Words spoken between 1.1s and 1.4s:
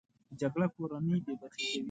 بې